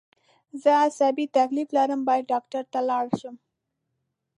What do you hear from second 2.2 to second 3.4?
ډاکټر ته لاړ شم